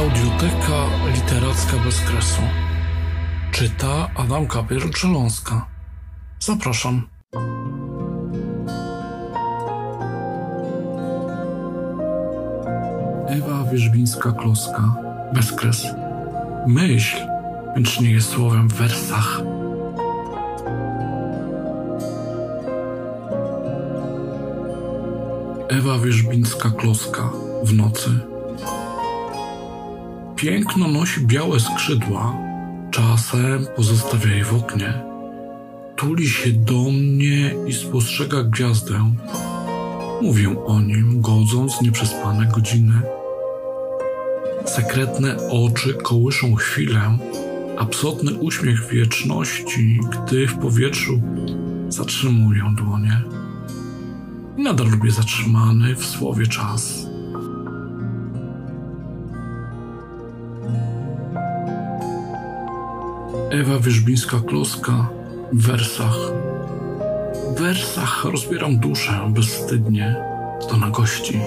Audioteka 0.00 0.78
literacka 1.14 1.76
bez 1.84 2.00
kresu. 2.00 2.42
Czyta 3.52 4.08
Adam 4.16 4.46
Kapier-Grzeląska. 4.46 5.66
Zapraszam. 6.40 7.08
Ewa 13.28 13.70
Wierzbińska-Kloska. 13.72 14.82
Bezkres. 15.34 15.86
Myśl, 16.66 17.16
więc 17.76 18.00
nie 18.00 18.10
jest 18.10 18.28
słowem 18.28 18.68
w 18.68 18.74
wersach. 18.74 19.40
Ewa 25.68 25.98
Wierzbińska-Kloska. 25.98 27.30
W 27.64 27.74
nocy. 27.74 28.29
Piękno 30.40 30.88
nosi 30.88 31.20
białe 31.26 31.60
skrzydła, 31.60 32.36
czasem 32.90 33.66
pozostawia 33.76 34.36
je 34.36 34.44
w 34.44 34.54
oknie. 34.54 34.94
Tuli 35.96 36.28
się 36.28 36.52
do 36.52 36.82
mnie 36.82 37.54
i 37.66 37.72
spostrzega 37.72 38.42
gwiazdę. 38.42 39.14
Mówię 40.22 40.64
o 40.66 40.80
nim, 40.80 41.20
godząc 41.20 41.82
nieprzespane 41.82 42.46
godziny. 42.46 43.02
Sekretne 44.64 45.36
oczy 45.48 45.94
kołyszą 45.94 46.54
chwilę, 46.54 47.18
a 47.78 47.86
psotny 47.86 48.34
uśmiech 48.34 48.88
wieczności, 48.88 50.00
gdy 50.10 50.46
w 50.46 50.58
powietrzu 50.58 51.20
zatrzymują 51.88 52.74
dłonie. 52.74 53.22
I 54.56 54.62
nadal 54.62 54.90
lubię 54.90 55.10
zatrzymany 55.10 55.94
w 55.94 56.06
słowie 56.06 56.46
czas. 56.46 57.10
Ewa 63.50 63.78
Wierzbińska-Kloska 63.78 65.06
w 65.52 65.66
wersach. 65.66 66.16
W 67.56 67.58
wersach 67.58 68.24
rozbieram 68.24 68.76
duszę 68.78 69.12
bezwstydnie 69.28 70.16
do 70.70 70.76
nagości. 70.76 71.40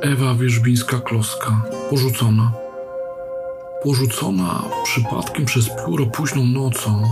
Ewa 0.00 0.34
Wierzbińska-Kloska, 0.34 1.60
porzucona. 1.90 2.52
Porzucona 3.82 4.62
przypadkiem 4.84 5.44
przez 5.44 5.68
pióro 5.68 6.06
późną 6.06 6.46
nocą, 6.46 7.02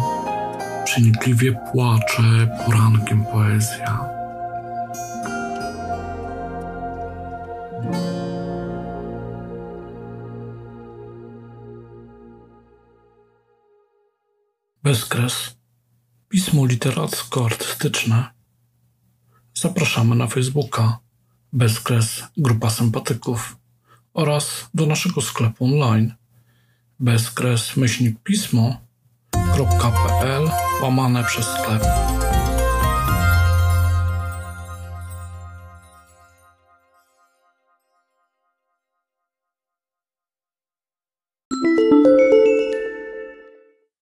przenikliwie 0.85 1.61
płacze 1.73 2.59
porankiem 2.67 3.25
poezja. 3.25 4.17
Bezkres. 14.87 15.57
Pismo 16.29 16.67
literacko-artystyczne. 16.67 18.25
Zapraszamy 19.55 20.17
na 20.17 20.27
Facebooka 20.27 20.99
Bezkres 21.53 22.23
Grupa 22.37 22.71
Sympatyków 22.71 23.57
oraz 24.15 24.69
do 24.75 24.87
naszego 24.87 25.21
sklepu 25.21 25.65
online 25.65 26.15
bezkres 27.01 27.77
myślnik 27.77 28.19
pismo.pl 28.23 28.51
łamane 30.83 31.25
przez 31.25 31.47
sklep. 31.47 31.83